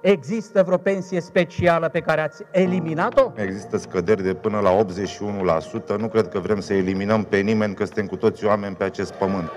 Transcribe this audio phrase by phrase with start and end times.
[0.00, 3.32] Există vreo pensie specială pe care ați eliminat-o?
[3.34, 4.84] Există scăderi de până la
[5.94, 5.96] 81%.
[5.98, 9.12] Nu cred că vrem să eliminăm pe nimeni, că suntem cu toți oameni pe acest
[9.12, 9.50] pământ.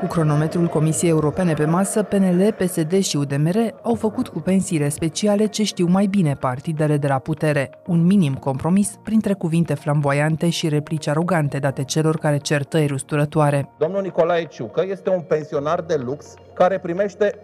[0.00, 5.46] Cu cronometrul Comisiei Europene pe masă, PNL, PSD și UDMR au făcut cu pensiile speciale
[5.46, 10.68] ce știu mai bine partidele de la putere, un minim compromis printre cuvinte flamboiante și
[10.68, 13.68] replici arogante date celor care cer tăieri usturătoare.
[13.78, 17.34] Domnul Nicolae Ciucă este un pensionar de lux care primește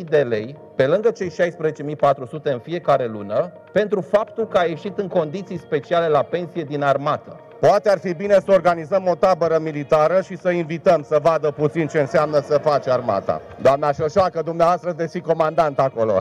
[0.00, 4.98] 18.000 de lei, pe lângă cei 16.400 în fiecare lună, pentru faptul că a ieșit
[4.98, 7.43] în condiții speciale la pensie din armată.
[7.68, 11.86] Poate ar fi bine să organizăm o tabără militară și să invităm să vadă puțin
[11.86, 13.40] ce înseamnă să faci armata.
[13.62, 16.20] Doamna Șoșoacă, dumneavoastră de comandant acolo.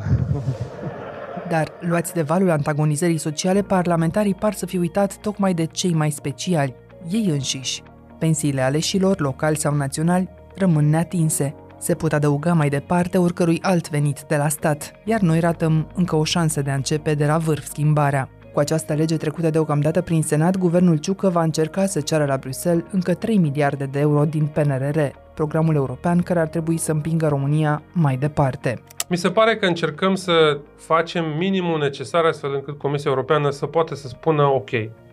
[1.50, 6.10] Dar, luați de valul antagonizării sociale, parlamentarii par să fi uitat tocmai de cei mai
[6.10, 6.76] speciali,
[7.10, 7.84] ei înșiși.
[8.20, 11.56] Pensiile aleșilor, locali sau naționali, rămân neatinse.
[11.78, 16.16] Se pot adăuga mai departe oricărui alt venit de la stat, iar noi ratăm încă
[16.16, 18.30] o șansă de a începe de la vârf schimbarea.
[18.54, 22.84] Cu această lege trecută deocamdată prin Senat, guvernul Ciucă va încerca să ceară la Bruxelles
[22.92, 25.00] încă 3 miliarde de euro din PNRR,
[25.34, 28.82] programul european care ar trebui să împingă România mai departe.
[29.10, 33.96] Mi se pare că încercăm să facem minimul necesar astfel încât Comisia Europeană să poată
[33.96, 34.70] să spună ok,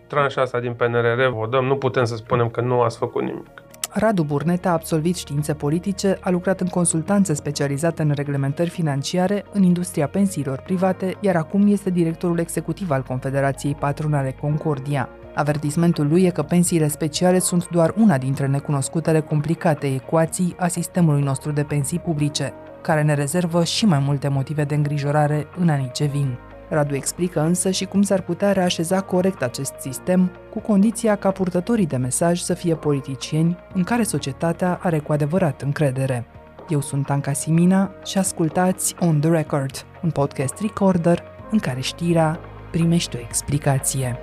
[0.07, 3.63] tranșa asta din PNRR vă dăm, nu putem să spunem că nu ați făcut nimic.
[3.93, 9.63] Radu Burneta a absolvit științe politice, a lucrat în consultanță specializată în reglementări financiare în
[9.63, 15.09] industria pensiilor private, iar acum este directorul executiv al Confederației Patronale Concordia.
[15.35, 21.21] Avertismentul lui e că pensiile speciale sunt doar una dintre necunoscutele complicate ecuații a sistemului
[21.21, 25.91] nostru de pensii publice, care ne rezervă și mai multe motive de îngrijorare în anii
[25.93, 26.37] ce vin.
[26.71, 31.85] Radu explică însă și cum s-ar putea reașeza corect acest sistem, cu condiția ca purtătorii
[31.85, 36.25] de mesaj să fie politicieni în care societatea are cu adevărat încredere.
[36.69, 42.39] Eu sunt Anca Simina și ascultați On The Record, un podcast recorder în care știrea
[42.71, 44.19] primește o explicație.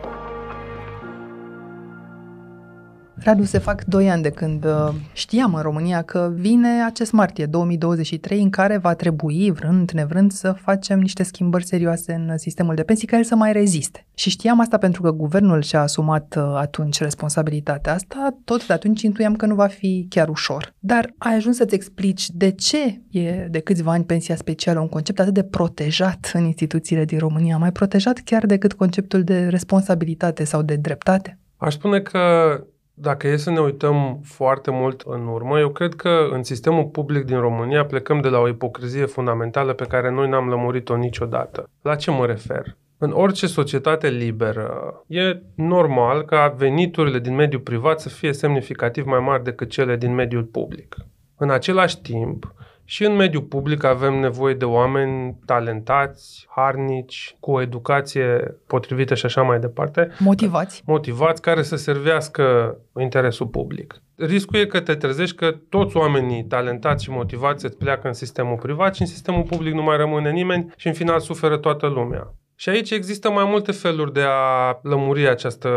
[3.23, 7.47] Radu, se fac 2 ani de când uh, știam în România că vine acest martie
[7.47, 12.83] 2023 în care va trebui, vrând nevrând, să facem niște schimbări serioase în sistemul de
[12.83, 14.07] pensii care să mai reziste.
[14.15, 19.03] Și știam asta pentru că guvernul și-a asumat uh, atunci responsabilitatea asta, tot de atunci
[19.03, 20.75] intuiam că nu va fi chiar ușor.
[20.79, 25.21] Dar ai ajuns să-ți explici de ce e de câțiva ani pensia specială un concept
[25.21, 30.63] atât de protejat în instituțiile din România, mai protejat chiar decât conceptul de responsabilitate sau
[30.63, 31.39] de dreptate?
[31.57, 32.19] Aș spune că
[33.01, 37.25] dacă e să ne uităm foarte mult în urmă, eu cred că în sistemul public
[37.25, 41.71] din România plecăm de la o ipocrizie fundamentală pe care noi n-am lămurit-o niciodată.
[41.83, 42.77] La ce mă refer?
[42.99, 49.21] În orice societate liberă, e normal ca veniturile din mediul privat să fie semnificativ mai
[49.21, 50.97] mari decât cele din mediul public.
[51.37, 52.55] În același timp,
[52.91, 59.27] și în mediul public avem nevoie de oameni talentați, harnici, cu o educație potrivită și
[59.27, 60.11] așa mai departe.
[60.19, 60.83] Motivați.
[60.87, 64.03] Motivați, care să servească interesul public.
[64.17, 68.57] Riscul e că te trezești că toți oamenii talentați și motivați îți pleacă în sistemul
[68.57, 72.35] privat și în sistemul public nu mai rămâne nimeni și în final suferă toată lumea.
[72.55, 75.71] Și aici există mai multe feluri de a lămuri această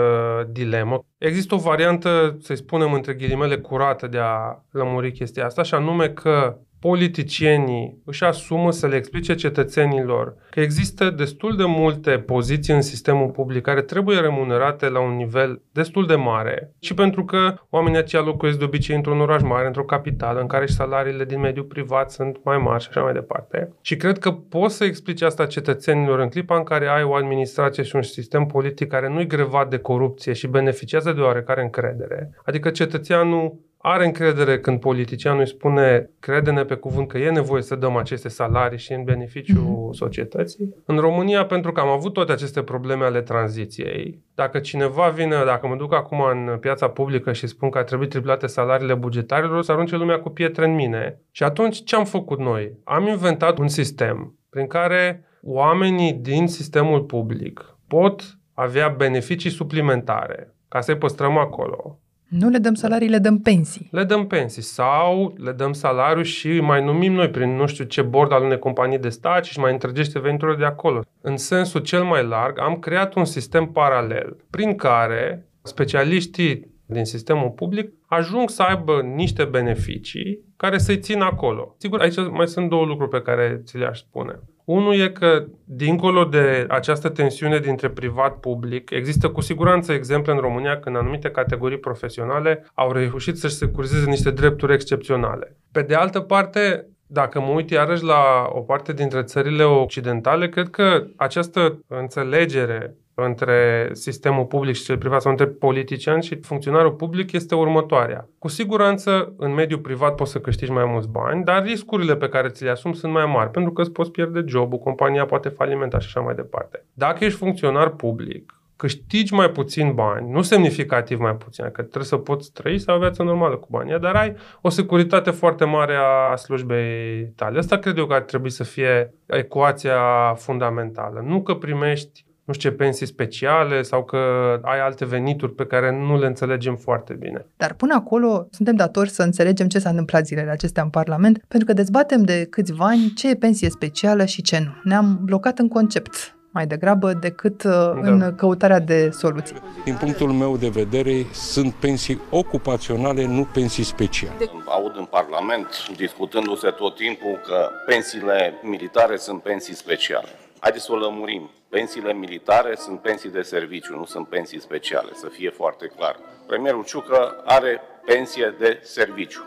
[0.52, 1.06] dilemă.
[1.18, 6.10] Există o variantă, să-i spunem între ghilimele, curată de a lămuri chestia asta, și anume
[6.10, 12.82] că politicienii își asumă să le explice cetățenilor că există destul de multe poziții în
[12.82, 17.98] sistemul public care trebuie remunerate la un nivel destul de mare și pentru că oamenii
[17.98, 21.66] aceia locuiesc de obicei într-un oraș mare, într-o capitală, în care și salariile din mediul
[21.66, 23.74] privat sunt mai mari și așa mai departe.
[23.82, 27.84] Și cred că poți să explici asta cetățenilor în clipa în care ai o administrație
[27.84, 32.30] și un sistem politic care nu-i grevat de corupție și beneficiază de oarecare încredere.
[32.46, 37.76] Adică cetățeanul are încredere când politicianul îi spune crede-ne pe cuvânt că e nevoie să
[37.76, 39.98] dăm aceste salarii și în beneficiu mm-hmm.
[39.98, 40.76] societății.
[40.86, 45.68] În România, pentru că am avut toate aceste probleme ale tranziției, dacă cineva vine, dacă
[45.68, 49.62] mă duc acum în piața publică și spun că ar trebui triplate salariile bugetarilor, o
[49.62, 51.22] să arunce lumea cu pietre în mine.
[51.32, 52.78] Și atunci ce am făcut noi?
[52.84, 60.82] Am inventat un sistem prin care oamenii din sistemul public pot avea beneficii suplimentare ca
[60.82, 62.00] să-i păstrăm acolo
[62.32, 63.88] nu le dăm salarii, le dăm pensii.
[63.92, 68.02] Le dăm pensii sau le dăm salariu și mai numim noi prin nu știu ce
[68.02, 71.02] bord al unei companii de stat și mai întregește veniturile de acolo.
[71.22, 77.50] În sensul cel mai larg, am creat un sistem paralel prin care specialiștii din sistemul
[77.50, 81.76] public ajung să aibă niște beneficii care să-i țină acolo.
[81.78, 84.40] Sigur, aici mai sunt două lucruri pe care ți le-aș spune.
[84.66, 90.80] Unul e că, dincolo de această tensiune dintre privat-public, există cu siguranță exemple în România
[90.80, 95.56] când anumite categorii profesionale au reușit să-și securizeze niște drepturi excepționale.
[95.72, 100.70] Pe de altă parte, Dacă mă uit iarăși la o parte dintre țările occidentale, cred
[100.70, 107.32] că această înțelegere între sistemul public și cel privat sau între politician și funcționarul public
[107.32, 108.28] este următoarea.
[108.40, 112.48] Cu siguranță, în mediul privat poți să câștigi mai mulți bani, dar riscurile pe care
[112.48, 116.00] ți le asumi sunt mai mari, pentru că îți poți pierde jobul, compania poate falimenta
[116.00, 116.86] și așa mai departe.
[116.94, 122.18] Dacă ești funcționar public, câștigi mai puțin bani, nu semnificativ mai puțin, că trebuie să
[122.18, 126.36] poți trăi sau o viață normală cu banii, dar ai o securitate foarte mare a
[126.36, 127.58] slujbei tale.
[127.58, 130.00] Asta cred eu că ar trebui să fie ecuația
[130.38, 131.24] fundamentală.
[131.26, 134.18] Nu că primești nu știu ce pensii speciale sau că
[134.62, 137.46] ai alte venituri pe care nu le înțelegem foarte bine.
[137.58, 141.68] Dar până acolo suntem datori să înțelegem ce s-a întâmplat zilele acestea în Parlament, pentru
[141.68, 144.72] că dezbatem de câțiva ani ce e pensie specială și ce nu.
[144.84, 148.10] Ne-am blocat în concept mai degrabă decât uh, da.
[148.10, 149.56] în căutarea de soluții.
[149.84, 154.36] Din punctul meu de vedere, sunt pensii ocupaționale, nu pensii speciale.
[154.66, 160.28] Aud în Parlament discutându-se tot timpul că pensiile militare sunt pensii speciale.
[160.60, 161.50] Haideți să o lămurim.
[161.72, 166.20] Pensiile militare sunt pensii de serviciu, nu sunt pensii speciale, să fie foarte clar.
[166.48, 169.46] Premierul Ciucă are pensie de serviciu.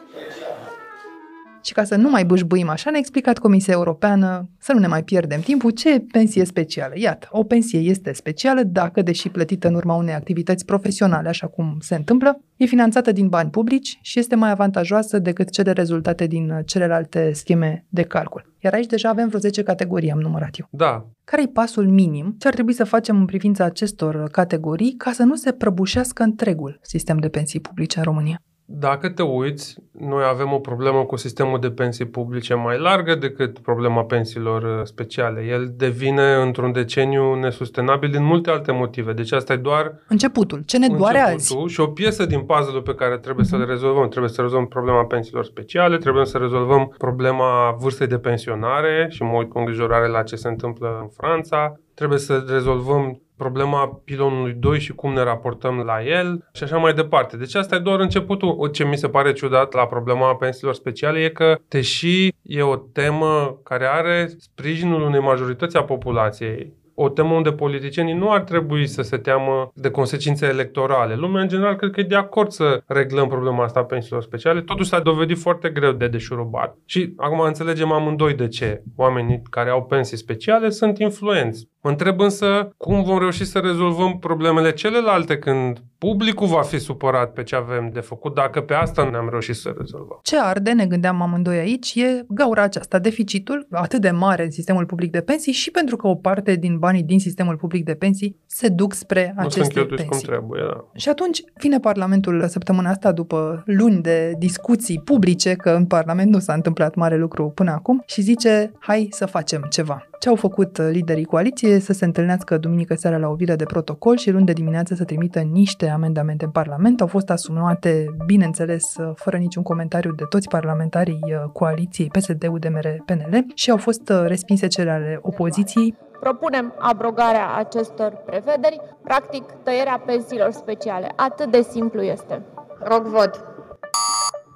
[1.64, 5.04] Și ca să nu mai bâșbuim așa, ne-a explicat Comisia Europeană, să nu ne mai
[5.04, 6.92] pierdem timpul, ce e pensie specială.
[6.96, 11.76] Iată, o pensie este specială dacă, deși plătită în urma unei activități profesionale, așa cum
[11.80, 16.62] se întâmplă, e finanțată din bani publici și este mai avantajoasă decât cele rezultate din
[16.64, 18.52] celelalte scheme de calcul.
[18.60, 20.66] Iar aici deja avem vreo 10 categorii, am numărat eu.
[20.70, 21.06] Da.
[21.24, 22.36] Care e pasul minim?
[22.38, 26.78] Ce ar trebui să facem în privința acestor categorii ca să nu se prăbușească întregul
[26.82, 28.38] sistem de pensii publice în România?
[28.66, 33.58] Dacă te uiți, noi avem o problemă cu sistemul de pensii publice mai largă decât
[33.58, 35.44] problema pensiilor uh, speciale.
[35.48, 39.12] El devine într-un deceniu nesustenabil din multe alte motive.
[39.12, 40.62] Deci asta e doar începutul.
[40.66, 41.56] Ce ne doare azi?
[41.66, 44.08] Și o piesă din puzzle pe care trebuie să le rezolvăm.
[44.08, 49.36] Trebuie să rezolvăm problema pensiilor speciale, trebuie să rezolvăm problema vârstei de pensionare și mă
[49.36, 51.80] uit cu îngrijorare la ce se întâmplă în Franța.
[51.94, 56.94] Trebuie să rezolvăm problema pilonului 2 și cum ne raportăm la el și așa mai
[56.94, 57.36] departe.
[57.36, 58.68] Deci asta e doar începutul.
[58.72, 63.60] Ce mi se pare ciudat la problema pensiilor speciale e că, deși e o temă
[63.62, 69.02] care are sprijinul unei majorități a populației, o temă unde politicienii nu ar trebui să
[69.02, 71.14] se teamă de consecințe electorale.
[71.14, 74.60] Lumea, în general, cred că e de acord să reglăm problema asta a pensiilor speciale.
[74.60, 76.76] Totuși s-a dovedit foarte greu de deșurubat.
[76.84, 78.82] Și acum înțelegem amândoi de ce.
[78.96, 81.68] Oamenii care au pensii speciale sunt influenți.
[81.82, 87.32] Mă întreb însă cum vom reuși să rezolvăm problemele celelalte când publicul va fi supărat
[87.32, 90.18] pe ce avem de făcut, dacă pe asta ne-am reușit să rezolvăm.
[90.22, 94.86] Ce arde, ne gândeam amândoi aici, e gaura aceasta, deficitul atât de mare în sistemul
[94.86, 98.36] public de pensii și pentru că o parte din banii din sistemul public de pensii
[98.46, 100.08] se duc spre nu aceste sunt pensii.
[100.08, 100.84] cum trebuie, da.
[100.94, 106.38] Și atunci vine Parlamentul săptămâna asta după luni de discuții publice, că în Parlament nu
[106.38, 110.08] s-a întâmplat mare lucru până acum, și zice, hai să facem ceva.
[110.24, 114.16] Ce au făcut liderii coaliției să se întâlnească duminică seara la o vilă de protocol
[114.16, 117.00] și luni de dimineață să trimită niște amendamente în Parlament.
[117.00, 121.20] Au fost asumate, bineînțeles, fără niciun comentariu de toți parlamentarii
[121.52, 125.96] coaliției PSD, UDMR, PNL și au fost respinse cele ale opoziției.
[126.20, 131.12] Propunem abrogarea acestor prevederi, practic tăierea pensiilor speciale.
[131.16, 132.42] Atât de simplu este.
[132.84, 133.44] Rog vot.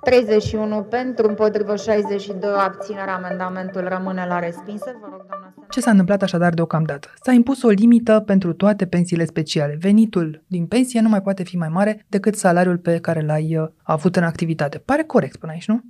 [0.01, 4.97] 31 pentru, împotrivă 62, abținerea, amendamentul rămâne la respinsă.
[5.01, 7.09] Vă rog, doamna Ce s-a întâmplat așadar deocamdată?
[7.23, 9.77] S-a impus o limită pentru toate pensiile speciale.
[9.81, 13.69] Venitul din pensie nu mai poate fi mai mare decât salariul pe care l-ai uh,
[13.83, 14.79] avut în activitate.
[14.79, 15.81] Pare corect până aici, nu?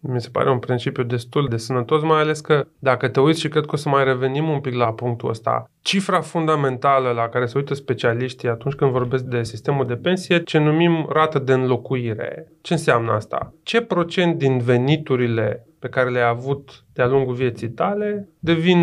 [0.00, 3.48] Mi se pare un principiu destul de sănătos, mai ales că dacă te uiți și
[3.48, 7.46] cred că o să mai revenim un pic la punctul ăsta, cifra fundamentală la care
[7.46, 12.52] se uită specialiștii atunci când vorbesc de sistemul de pensie, ce numim rată de înlocuire.
[12.60, 13.54] Ce înseamnă asta?
[13.62, 18.80] Ce procent din veniturile pe care le-ai avut de-a lungul vieții tale devin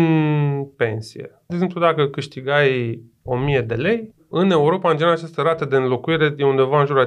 [0.76, 1.42] pensie?
[1.46, 6.34] De exemplu, dacă câștigai 1000 de lei, în Europa, în general, această rată de înlocuire
[6.36, 7.06] e undeva în jur a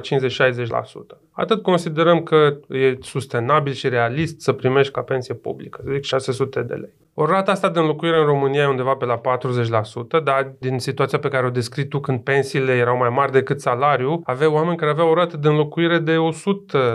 [1.30, 6.62] Atât considerăm că e sustenabil și realist să primești ca pensie publică, să zic 600
[6.62, 6.92] de lei.
[7.22, 11.18] O rata asta de înlocuire în România e undeva pe la 40%, dar din situația
[11.18, 14.90] pe care o descrii tu când pensiile erau mai mari decât salariul, avea oameni care
[14.90, 16.16] aveau o rată de înlocuire de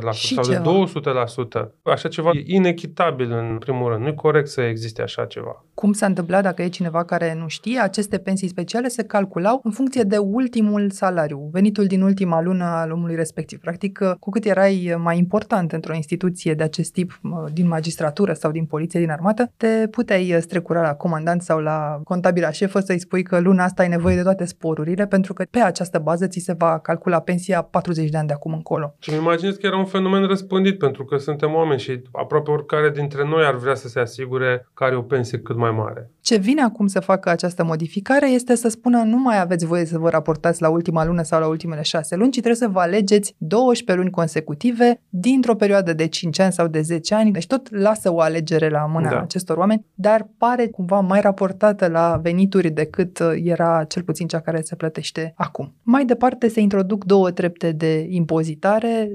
[0.09, 0.61] 100% Și sau ceva.
[0.63, 1.71] de 200%.
[1.83, 4.01] Așa ceva e inechitabil în primul rând.
[4.01, 5.65] Nu e corect să existe așa ceva.
[5.73, 9.71] Cum s-a întâmplat, dacă e cineva care nu știe, aceste pensii speciale se calculau în
[9.71, 13.59] funcție de ultimul salariu, venitul din ultima lună al omului respectiv.
[13.59, 17.19] Practic, cu cât erai mai important într-o instituție de acest tip,
[17.53, 21.99] din magistratură sau din poliție, din armată, te puteai te-ai strecurat la comandant sau la
[22.03, 25.59] contabila șefă să-i spui că luna asta ai nevoie de toate sporurile, pentru că pe
[25.59, 28.95] această bază ți se va calcula pensia 40 de ani de acum încolo.
[28.99, 32.89] Și îmi imaginez că era un fenomen răspândit, pentru că suntem oameni și aproape oricare
[32.89, 36.09] dintre noi ar vrea să se asigure că are o pensie cât mai mare.
[36.21, 39.97] Ce vine acum să facă această modificare este să spună nu mai aveți voie să
[39.97, 43.35] vă raportați la ultima lună sau la ultimele șase luni, ci trebuie să vă alegeți
[43.37, 47.31] 12 luni consecutive dintr-o perioadă de 5 ani sau de 10 ani.
[47.31, 49.19] Deci tot lasă o alegere la mâna da.
[49.19, 54.39] acestor oameni, dar pare cumva mai raportată la venituri decât uh, era cel puțin cea
[54.39, 55.73] care se plătește acum.
[55.83, 59.11] Mai departe se introduc două trepte de impozitare,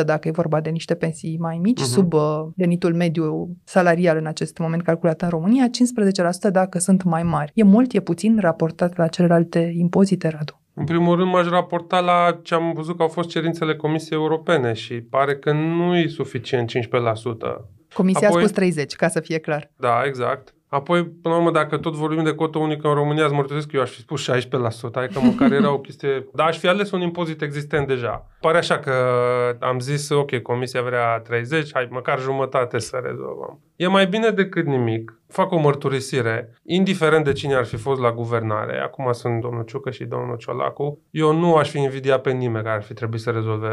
[0.00, 1.92] 10% dacă e vorba de niște pensii mai mici, uh-huh.
[1.92, 2.20] sub uh,
[2.56, 5.66] venitul mediu salarial în acest moment calculat în România,
[6.48, 7.52] 15% dacă sunt mai mari.
[7.54, 10.60] E mult, e puțin raportat la celelalte impozite, Radu.
[10.74, 14.72] În primul rând m-aș raporta la ce am văzut că au fost cerințele Comisiei Europene
[14.72, 16.76] și pare că nu e suficient 15%.
[17.92, 19.70] Comisia Apoi, a spus 30, ca să fie clar.
[19.76, 20.52] Da, exact.
[20.68, 23.76] Apoi, până la urmă, dacă tot vorbim de cotă unică în România, îți mărturisesc că
[23.76, 24.32] eu aș fi spus 16%,
[24.92, 26.26] adică măcar era o chestie...
[26.34, 28.26] Dar aș fi ales un impozit existent deja.
[28.40, 28.92] Pare așa că
[29.60, 33.60] am zis, ok, comisia vrea 30, hai, măcar jumătate să rezolvăm.
[33.76, 35.17] E mai bine decât nimic.
[35.28, 39.90] Fac o mărturisire, indiferent de cine ar fi fost la guvernare, acum sunt domnul Ciucă
[39.90, 43.30] și domnul Ciolacu, eu nu aș fi invidiat pe nimeni care ar fi trebuit să
[43.30, 43.68] rezolve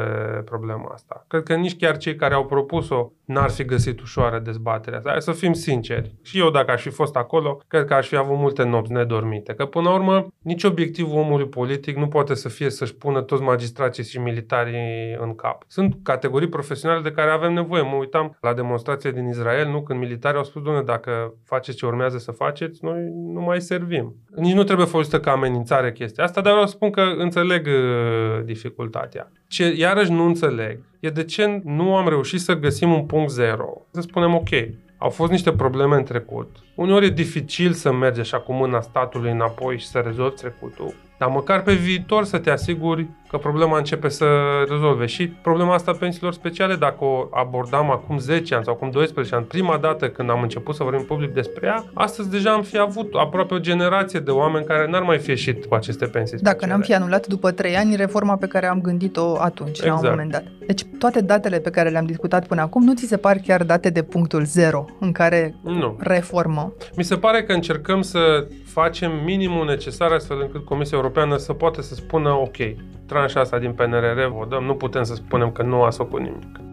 [0.46, 1.26] problema asta.
[1.28, 5.10] Cred că nici chiar cei care au propus-o n-ar fi găsit ușoară dezbaterea asta.
[5.10, 6.16] Hai să fim sinceri.
[6.22, 9.54] Și eu, dacă aș fi fost acolo, cred că aș fi avut multe nopți nedormite.
[9.54, 13.42] Că, până la urmă, nici obiectivul omului politic nu poate să fie să-și pună toți
[13.42, 15.64] magistrații și militarii în cap.
[15.68, 17.82] Sunt categorii profesionale de care avem nevoie.
[17.82, 19.82] Mă uitam la demonstrație din Israel, nu?
[19.82, 23.00] Când militarii au spus, doamne, dacă faceți ce urmează să faceți, noi
[23.34, 24.16] nu mai servim.
[24.36, 28.44] Nici nu trebuie folosită ca amenințare chestia asta, dar vreau să spun că înțeleg uh,
[28.46, 29.32] dificultatea.
[29.48, 33.86] Ce iarăși nu înțeleg e de ce nu am reușit să găsim un punct zero.
[33.92, 34.50] Să spunem, ok,
[34.98, 36.56] au fost niște probleme în trecut.
[36.76, 40.94] Uneori e dificil să mergi așa cu mâna statului înapoi și să rezolvi trecutul.
[41.18, 44.26] Dar măcar pe viitor să te asiguri că problema începe să
[44.70, 45.06] rezolve.
[45.06, 49.46] Și problema asta pensiilor speciale, dacă o abordam acum 10 ani sau acum 12 ani,
[49.46, 53.14] prima dată când am început să vorbim public despre ea, astăzi deja am fi avut
[53.14, 56.58] aproape o generație de oameni care n-ar mai fi ieșit cu aceste pensii speciale.
[56.58, 59.86] Dacă n-am fi anulat după 3 ani reforma pe care am gândit-o atunci, exact.
[59.86, 60.16] la un exact.
[60.16, 60.44] moment dat.
[60.68, 63.90] Deci toate datele pe care le-am discutat până acum nu ți se par chiar date
[63.90, 65.98] de punctul zero în care nu.
[66.00, 66.74] reformă?
[66.96, 71.82] Mi se pare că încercăm să facem minimul necesar astfel încât Comisia Europeană să poată
[71.82, 72.58] să spună ok,
[73.06, 76.65] tranșa asta din PNRR o dăm, nu putem să spunem că nu a făcut nimic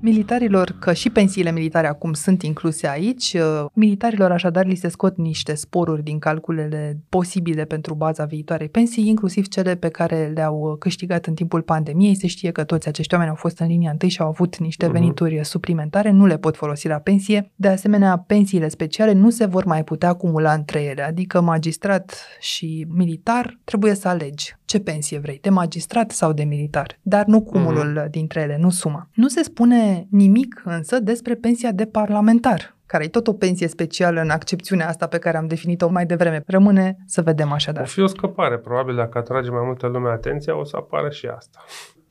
[0.00, 5.16] militarilor, că și pensiile militare acum sunt incluse aici, uh, militarilor așadar li se scot
[5.16, 11.26] niște sporuri din calculele posibile pentru baza viitoarei pensii, inclusiv cele pe care le-au câștigat
[11.26, 12.16] în timpul pandemiei.
[12.16, 14.86] Se știe că toți acești oameni au fost în linia întâi și au avut niște
[14.86, 14.94] mhm.
[14.94, 15.42] venituri uh-huh.
[15.42, 17.50] suplimentare, nu le pot folosi la pensie.
[17.54, 22.86] De asemenea, pensiile speciale nu se vor mai putea acumula între ele, adică magistrat și
[22.88, 28.02] militar trebuie să alegi ce pensie vrei, de magistrat sau de militar, dar nu cumulul
[28.02, 28.10] uh-huh.
[28.10, 29.08] dintre ele, nu suma.
[29.14, 34.20] Nu se spune nimic însă despre pensia de parlamentar, care e tot o pensie specială
[34.20, 36.42] în accepțiunea asta pe care am definit-o mai devreme.
[36.46, 37.82] Rămâne să vedem așadar.
[37.82, 41.26] O fi o scăpare, probabil dacă atrage mai multă lume atenția, o să apară și
[41.26, 41.58] asta.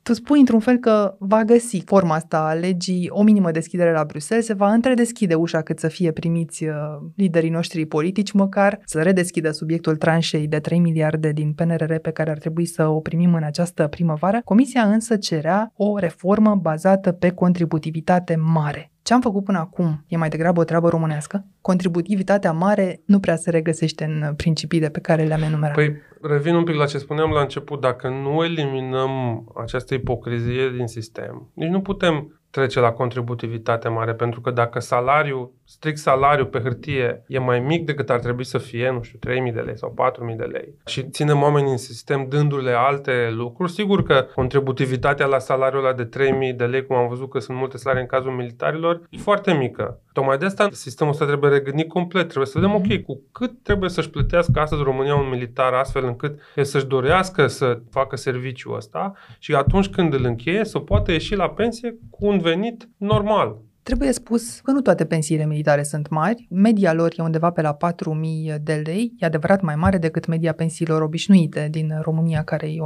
[0.03, 4.03] Tu spui într-un fel că va găsi forma asta a legii o minimă deschidere la
[4.03, 6.73] Bruxelles, se va întredeschide ușa cât să fie primiți uh,
[7.15, 12.29] liderii noștri politici, măcar să redeschidă subiectul tranșei de 3 miliarde din PNRR pe care
[12.29, 14.41] ar trebui să o primim în această primăvară.
[14.43, 18.91] Comisia însă cerea o reformă bazată pe contributivitate mare.
[19.09, 21.45] Ce am făcut până acum e mai degrabă o treabă românească?
[21.61, 25.75] Contributivitatea mare nu prea se regăsește în principiile pe care le-am enumerat.
[25.75, 27.81] Păi, revin un pic la ce spuneam la început.
[27.81, 34.41] Dacă nu eliminăm această ipocrizie din sistem, nici nu putem trece la contributivitate mare, pentru
[34.41, 38.91] că dacă salariul, strict salariul pe hârtie e mai mic decât ar trebui să fie,
[38.91, 39.95] nu știu, 3.000 de lei sau
[40.31, 45.39] 4.000 de lei și ținem oamenii în sistem dându-le alte lucruri, sigur că contributivitatea la
[45.39, 46.09] salariul ăla de
[46.51, 49.53] 3.000 de lei, cum am văzut că sunt multe salarii în cazul militarilor, e foarte
[49.53, 50.01] mică.
[50.13, 52.23] Tocmai de asta sistemul ăsta trebuie regândit complet.
[52.23, 56.39] Trebuie să vedem, ok, cu cât trebuie să-și plătească astăzi România un militar astfel încât
[56.61, 61.49] să-și dorească să facă serviciul ăsta și atunci când îl încheie să poată ieși la
[61.49, 63.57] pensie cu un venit normal.
[63.89, 66.47] Trebuie spus că nu toate pensiile militare sunt mari.
[66.49, 69.13] Media lor e undeva pe la 4.000 de lei.
[69.17, 72.77] E adevărat mai mare decât media pensiilor obișnuite din România, care e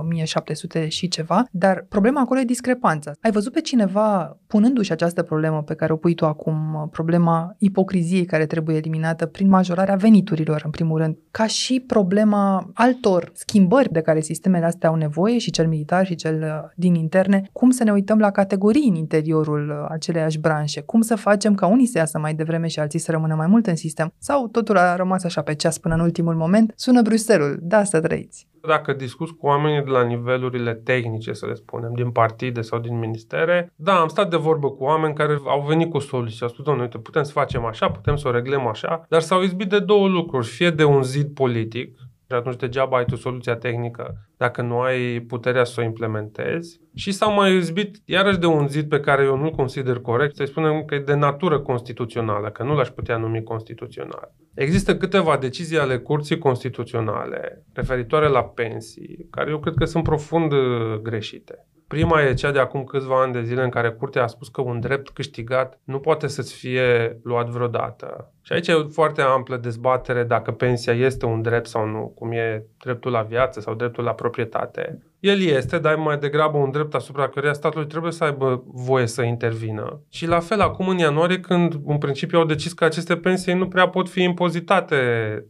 [0.83, 1.45] 1.700 și ceva.
[1.51, 3.11] Dar problema acolo e discrepanța.
[3.21, 8.25] Ai văzut pe cineva punându-și această problemă pe care o pui tu acum, problema ipocriziei
[8.25, 14.01] care trebuie eliminată prin majorarea veniturilor, în primul rând, ca și problema altor schimbări de
[14.01, 17.83] care sistemele astea au nevoie, și cel militar și cel uh, din interne, cum să
[17.83, 21.97] ne uităm la categorii în interiorul uh, aceleiași branșe, cum să facem ca unii să
[21.97, 25.23] iasă mai devreme și alții să rămână mai mult în sistem, sau totul a rămas
[25.23, 28.47] așa pe ceas până în ultimul moment, sună Bruselul, da, să trăiți.
[28.67, 32.99] Dacă discuți cu oamenii de la nivelurile tehnice, să le spunem, din partide sau din
[32.99, 36.41] ministere, da, am stat de vorbă cu oameni care au venit cu soluții.
[36.41, 39.41] Au spus, domnule, uite, putem să facem așa, putem să o reglăm așa, dar s-au
[39.41, 40.47] izbit de două lucruri.
[40.47, 45.19] Fie de un zid politic, și atunci degeaba ai tu soluția tehnică dacă nu ai
[45.19, 46.79] puterea să o implementezi.
[46.95, 50.47] Și s-au mai izbit iarăși de un zid pe care eu nu-l consider corect, să-i
[50.47, 54.33] spunem că e de natură constituțională, că nu l-aș putea numi constituțional.
[54.53, 60.51] Există câteva decizii ale Curții Constituționale referitoare la pensii, care eu cred că sunt profund
[60.51, 61.67] uh, greșite.
[61.87, 64.61] Prima e cea de acum câțiva ani de zile în care curtea a spus că
[64.61, 68.33] un drept câștigat nu poate să-ți fie luat vreodată.
[68.45, 72.31] Și aici e o foarte amplă dezbatere dacă pensia este un drept sau nu, cum
[72.31, 75.03] e dreptul la viață sau dreptul la proprietate.
[75.19, 79.21] El este, dar mai degrabă un drept asupra căruia statul trebuie să aibă voie să
[79.21, 80.01] intervină.
[80.09, 83.67] Și la fel acum în ianuarie, când în principiu au decis că aceste pensii nu
[83.67, 84.95] prea pot fi impozitate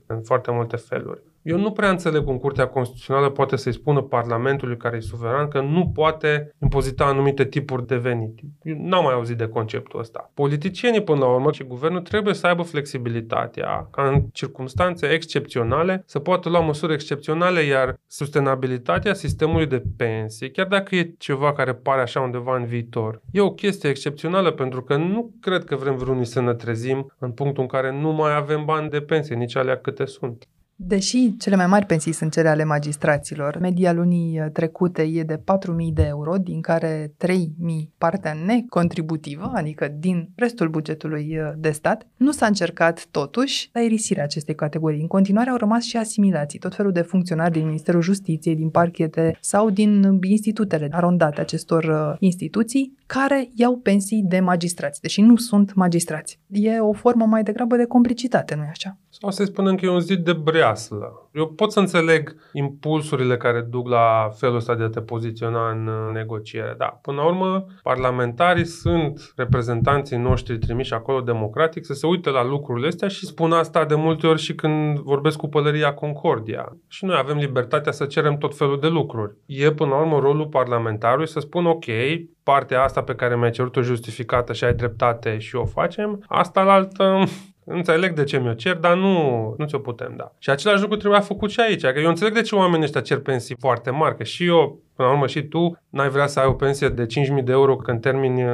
[0.05, 1.21] în foarte multe feluri.
[1.43, 5.62] Eu nu prea înțeleg cum Curtea Constituțională poate să-i spună Parlamentului care e suveran că
[5.62, 8.39] nu poate impozita anumite tipuri de venit.
[8.63, 10.31] Eu n-am mai auzit de conceptul ăsta.
[10.33, 16.19] Politicienii, până la urmă, și guvernul trebuie să aibă flexibilitatea ca în circunstanțe excepționale să
[16.19, 22.01] poată lua măsuri excepționale, iar sustenabilitatea sistemului de pensii, chiar dacă e ceva care pare
[22.01, 26.25] așa undeva în viitor, e o chestie excepțională pentru că nu cred că vrem vreunii
[26.25, 29.77] să ne trezim în punctul în care nu mai avem bani de pensie, nici alea
[29.77, 30.47] câte sunt.
[30.75, 35.42] Deși cele mai mari pensii sunt cele ale magistraților, media lunii trecute e de 4.000
[35.94, 37.34] de euro, din care 3.000
[37.98, 44.24] partea necontributivă, adică din restul bugetului uh, de stat, nu s-a încercat totuși la irisirea
[44.24, 45.01] acestei categorii.
[45.01, 49.38] În continuare au rămas și asimilații, tot felul de funcționari din Ministerul Justiției, din parchete
[49.39, 55.74] sau din institutele arondate acestor uh, instituții, care iau pensii de magistrați, deși nu sunt
[55.74, 56.39] magistrați.
[56.48, 58.98] E o formă mai degrabă de complicitate, nu-i așa?
[59.10, 61.29] Sau să spunem că e un zid de breaslă.
[61.32, 65.89] Eu pot să înțeleg impulsurile care duc la felul ăsta de a te poziționa în
[66.13, 66.75] negociere.
[66.77, 72.43] Da, până la urmă, parlamentarii sunt reprezentanții noștri trimiși acolo democratic să se uite la
[72.43, 76.77] lucrurile astea și spun asta de multe ori și când vorbesc cu pălăria Concordia.
[76.87, 79.35] Și noi avem libertatea să cerem tot felul de lucruri.
[79.46, 81.85] E până la urmă rolul parlamentarului să spun ok,
[82.44, 86.74] partea asta pe care mi-ai cerut-o justificată și ai dreptate și o facem, asta la
[86.74, 87.24] altă
[87.65, 90.35] Înțeleg de ce mi-o cer, dar nu, nu ți-o putem da.
[90.37, 91.81] Și același lucru trebuia făcut și aici.
[91.81, 95.08] Că eu înțeleg de ce oamenii ăștia cer pensii foarte mari, că și eu Până
[95.08, 98.01] la urmă și tu n-ai vrea să ai o pensie de 5.000 de euro când
[98.01, 98.51] termini uh,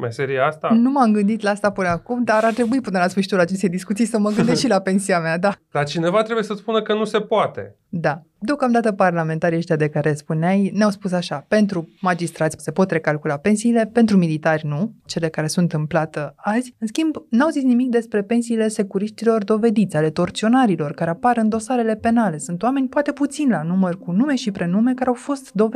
[0.00, 0.68] meseria asta?
[0.72, 4.04] Nu m-am gândit la asta până acum, dar ar trebui până la sfârșitul acestei discuții
[4.04, 5.54] să mă gândesc și la pensia mea, da.
[5.72, 7.76] Dar cineva trebuie să spună că nu se poate.
[7.88, 8.22] Da.
[8.38, 13.90] Deocamdată parlamentarii ăștia de care spuneai ne-au spus așa, pentru magistrați se pot recalcula pensiile,
[13.92, 16.74] pentru militari nu, cele care sunt în plată azi.
[16.78, 21.96] În schimb, n-au zis nimic despre pensiile securiștilor dovediți, ale torționarilor care apar în dosarele
[21.96, 22.38] penale.
[22.38, 25.75] Sunt oameni poate puțin la număr cu nume și prenume care au fost dovediți.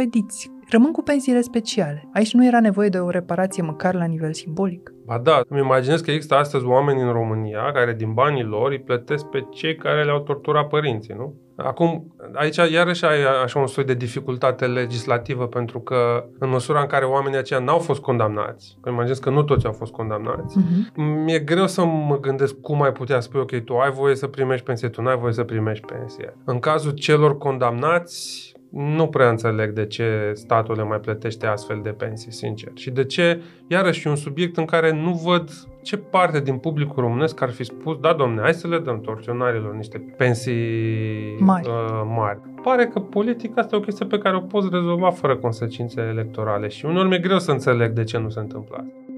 [0.71, 2.09] Rămân cu pensiile speciale.
[2.15, 4.93] Aici nu era nevoie de o reparație măcar la nivel simbolic.
[5.07, 8.81] Ba da, îmi imaginez că există astăzi oameni în România care din banii lor îi
[8.81, 11.35] plătesc pe cei care le-au torturat părinții, nu?
[11.57, 16.87] Acum, aici iarăși ai așa un soi de dificultate legislativă pentru că în măsura în
[16.87, 20.95] care oamenii aceia n-au fost condamnați, că imaginez că nu toți au fost condamnați, uh-huh.
[21.25, 24.65] mi-e greu să mă gândesc cum ai putea spune, ok, tu ai voie să primești
[24.65, 26.37] pensie, tu n-ai voie să primești pensie.
[26.45, 31.91] În cazul celor condamnați, nu prea înțeleg de ce statul le mai plătește astfel de
[31.91, 32.71] pensii, sincer.
[32.75, 35.51] Și de ce, iarăși, un subiect în care nu văd
[35.83, 39.75] ce parte din publicul românesc ar fi spus, da, domne, hai să le dăm torționarilor
[39.75, 41.69] niște pensii mari.
[41.69, 42.39] Uh, mari.
[42.63, 46.69] Pare că politica asta e o chestie pe care o poți rezolva fără consecințe electorale
[46.69, 49.10] și uneori mi-e greu să înțeleg de ce nu se întâmplă asta.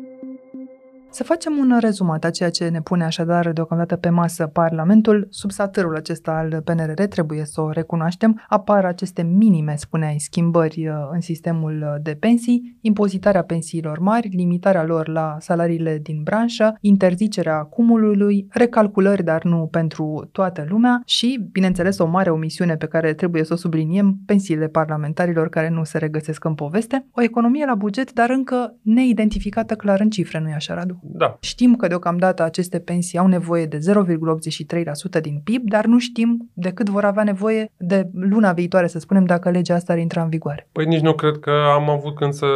[1.15, 5.27] Să facem un rezumat a ceea ce ne pune așadar deocamdată pe masă Parlamentul.
[5.31, 8.43] Sub satârul acesta al PNRR trebuie să o recunoaștem.
[8.49, 15.09] Apar aceste minime, spuneai, schimbări uh, în sistemul de pensii, impozitarea pensiilor mari, limitarea lor
[15.09, 22.07] la salariile din branșă, interzicerea cumulului, recalculări, dar nu pentru toată lumea și, bineînțeles, o
[22.07, 26.55] mare omisiune pe care trebuie să o subliniem, pensiile parlamentarilor care nu se regăsesc în
[26.55, 31.02] poveste, o economie la buget, dar încă neidentificată clar în cifre, nu-i așa, Radu?
[31.05, 31.37] Da.
[31.41, 36.73] Știm că deocamdată aceste pensii au nevoie de 0,83% din PIB, dar nu știm de
[36.73, 40.29] cât vor avea nevoie de luna viitoare, să spunem, dacă legea asta ar intra în
[40.29, 40.69] vigoare.
[40.73, 42.47] Păi nici nu cred că am avut când să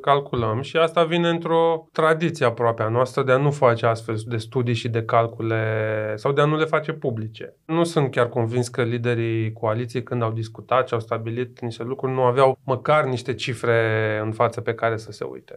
[0.00, 4.36] calculăm și asta vine într-o tradiție aproape a noastră de a nu face astfel de
[4.36, 5.62] studii și de calcule
[6.16, 7.54] sau de a nu le face publice.
[7.64, 12.12] Nu sunt chiar convins că liderii coaliției când au discutat și au stabilit niște lucruri
[12.12, 15.54] nu aveau măcar niște cifre în față pe care să se uite.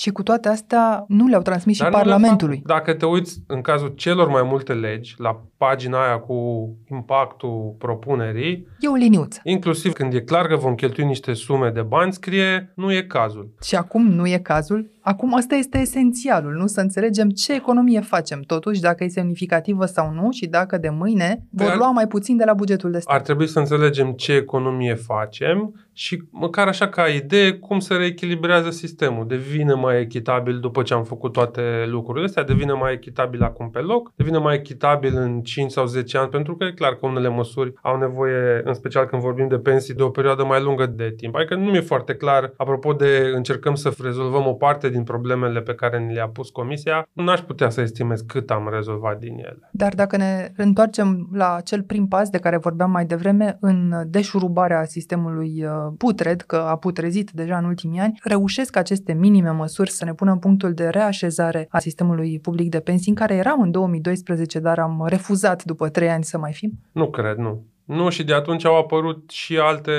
[0.00, 2.56] Și cu toate astea nu le-au transmis Dar și nu le Parlamentului.
[2.56, 2.66] fac.
[2.76, 8.66] Dacă te uiți în cazul celor mai multe legi, la pagina aia cu impactul propunerii,
[8.80, 9.40] E o liniuță.
[9.44, 13.54] inclusiv când e clar că vom cheltui niște sume de bani, scrie nu e cazul.
[13.62, 14.90] Și acum nu e cazul.
[15.02, 16.66] Acum ăsta este esențialul, nu?
[16.66, 21.44] Să înțelegem ce economie facem, totuși, dacă e semnificativă sau nu și dacă de mâine
[21.50, 23.14] vor Dar- lua mai puțin de la bugetul de stat.
[23.14, 28.70] Ar trebui să înțelegem ce economie facem și măcar așa ca idee cum se reechilibrează
[28.70, 29.26] sistemul.
[29.26, 33.78] Devine mai echitabil după ce am făcut toate lucrurile astea, devine mai echitabil acum pe
[33.78, 37.28] loc, devine mai echitabil în 5 sau 10 ani, pentru că e clar că unele
[37.28, 41.14] măsuri au nevoie, în special când vorbim de pensii, de o perioadă mai lungă de
[41.16, 41.34] timp.
[41.34, 45.74] Adică nu mi-e foarte clar, apropo de încercăm să rezolvăm o parte din problemele pe
[45.74, 49.68] care ni le-a pus Comisia, n-aș putea să estimez cât am rezolvat din ele.
[49.72, 54.84] Dar dacă ne întoarcem la acel prim pas de care vorbeam mai devreme, în deșurubarea
[54.84, 60.04] sistemului uh, putred, că a putrezit deja în ultimii ani, reușesc aceste minime măsuri să
[60.04, 63.70] ne pună în punctul de reașezare a sistemului public de pensii, în care eram în
[63.70, 66.70] 2012, dar am refuzat după trei ani să mai fim?
[66.92, 67.64] Nu cred, nu.
[67.90, 69.92] Nu, și de atunci au apărut și alte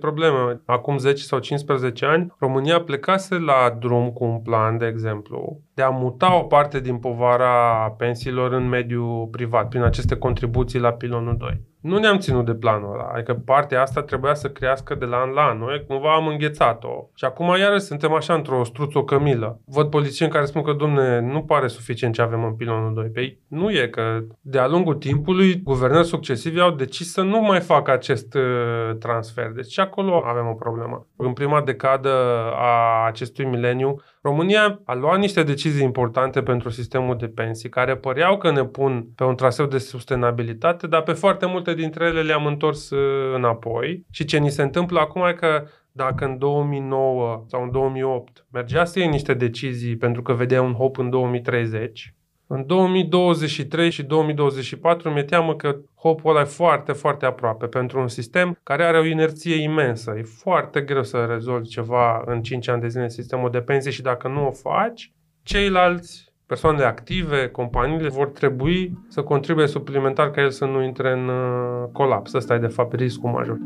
[0.00, 0.60] probleme.
[0.66, 5.82] Acum 10 sau 15 ani, România plecase la drum cu un plan, de exemplu, de
[5.82, 11.36] a muta o parte din povara pensiilor în mediul privat, prin aceste contribuții la pilonul
[11.36, 11.60] 2.
[11.82, 15.30] Nu ne-am ținut de planul ăla, adică partea asta trebuia să crească de la an
[15.30, 15.58] la an.
[15.58, 17.08] Noi cumva am înghețat-o.
[17.14, 19.60] Și acum iarăși suntem așa într-o struță cămilă.
[19.64, 23.06] Văd politicieni care spun că, domne, nu pare suficient ce avem în pilonul 2.
[23.06, 27.90] Păi nu e, că de-a lungul timpului, guvernări succesivi au decis să nu mai facă
[27.90, 29.50] acest uh, transfer.
[29.54, 31.06] Deci și acolo avem o problemă.
[31.16, 32.10] În prima decadă
[32.54, 38.38] a acestui mileniu, România a luat niște decizii importante pentru sistemul de pensii, care păreau
[38.38, 42.46] că ne pun pe un traseu de sustenabilitate, dar pe foarte multe dintre ele le-am
[42.46, 44.06] întors uh, înapoi.
[44.10, 48.84] Și ce ni se întâmplă acum e că dacă în 2009 sau în 2008 mergea
[48.84, 52.14] să iei niște decizii pentru că vedea un hop în 2030,
[52.46, 58.08] în 2023 și 2024 mi-e teamă că hopul ăla e foarte, foarte aproape pentru un
[58.08, 60.14] sistem care are o inerție imensă.
[60.18, 63.92] E foarte greu să rezolvi ceva în 5 ani de zile în sistemul de pensii
[63.92, 70.40] și dacă nu o faci, ceilalți persoanele active, companiile vor trebui să contribuie suplimentar ca
[70.40, 72.32] el să nu intre în uh, colaps.
[72.32, 73.58] Ăsta e de fapt riscul major.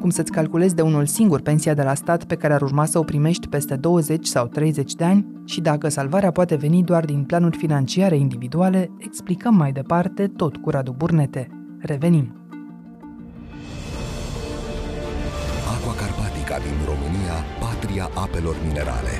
[0.00, 2.98] Cum să-ți calculezi de unul singur pensia de la stat pe care ar urma să
[2.98, 7.24] o primești peste 20 sau 30 de ani și dacă salvarea poate veni doar din
[7.24, 11.48] planuri financiare individuale, explicăm mai departe tot cu Radu Burnete.
[11.78, 12.41] Revenim.
[16.52, 19.14] Carpatica din România, patria apelor minerale.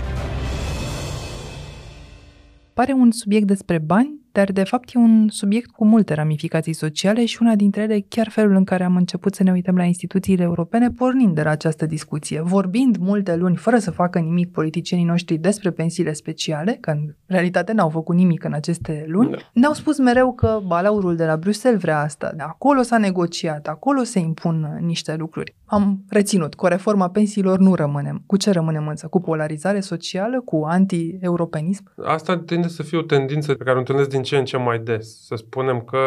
[2.73, 7.25] Pare un subiect despre bani, dar de fapt e un subiect cu multe ramificații sociale
[7.25, 10.42] și una dintre ele chiar felul în care am început să ne uităm la instituțiile
[10.42, 12.40] europene pornind de la această discuție.
[12.40, 17.73] Vorbind multe luni fără să facă nimic politicienii noștri despre pensiile speciale, că în realitate
[17.73, 19.37] n-au făcut nimic în aceste luni, Da.
[19.53, 24.03] ne-au spus mereu că balaurul de la Bruxelles vrea asta, de acolo s-a negociat, acolo
[24.03, 25.55] se impun uh, niște lucruri.
[25.73, 28.23] Am reținut, cu reforma pensiilor nu rămânem.
[28.27, 29.07] Cu ce rămânem însă?
[29.07, 30.41] Cu polarizare socială?
[30.41, 31.93] Cu anti-europenism?
[32.05, 34.79] Asta tinde să fie o tendință pe care o întâlnesc din ce în ce mai
[34.79, 35.27] des.
[35.27, 35.99] Să spunem că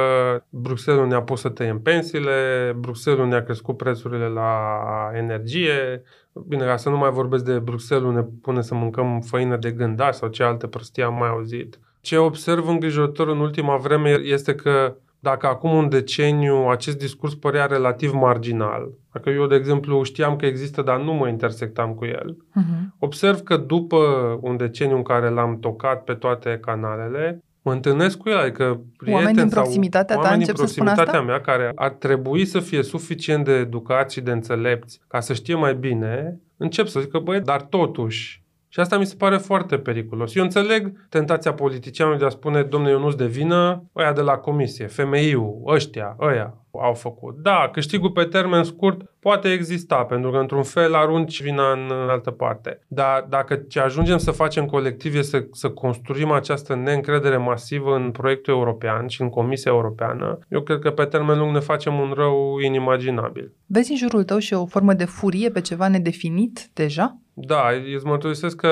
[0.50, 2.32] Bruxelles ne-a pus să tăiem pensiile,
[2.80, 4.52] Bruxelles ne-a crescut prețurile la
[5.14, 6.04] energie,
[6.48, 10.16] Bine, ca să nu mai vorbesc de Bruxelles, ne pune să mâncăm făină de gândaș
[10.16, 11.80] sau ce alte prostii am mai auzit.
[12.02, 17.66] Ce observ îngrijorător în ultima vreme este că dacă acum un deceniu acest discurs părea
[17.66, 22.38] relativ marginal, dacă eu, de exemplu, știam că există, dar nu mă intersectam cu el,
[22.38, 22.98] Uh-huh.
[23.00, 23.98] Observ că după
[24.42, 29.34] un deceniu în care l-am tocat pe toate canalele, mă întâlnesc cu el, adică prieteni
[29.34, 31.32] din sau proximitatea ta oameni din încep să spună proximitatea asta?
[31.32, 35.56] mea care ar trebui să fie suficient de educați și de înțelepți ca să știe
[35.56, 38.45] mai bine, încep să zică, băi, dar totuși.
[38.76, 40.36] Și asta mi se pare foarte periculos.
[40.36, 44.38] Eu înțeleg tentația politicianului de a spune, domnule, eu nu-ți de vină, ăia de la
[44.38, 46.65] comisie, femeiul, ăștia, ăia.
[46.82, 47.36] Au făcut.
[47.36, 52.32] Da, câștigul pe termen scurt poate exista, pentru că într-un fel arunci vina în altă
[52.32, 52.80] parte.
[52.88, 58.12] Dar dacă ce ajungem să facem colectiv este să, să construim această neîncredere masivă în
[58.12, 62.12] proiectul european și în Comisia Europeană, eu cred că pe termen lung ne facem un
[62.16, 63.52] rău inimaginabil.
[63.66, 67.18] Vezi în jurul tău și o formă de furie pe ceva nedefinit deja?
[67.34, 67.64] Da,
[67.96, 68.70] îți mărturisesc că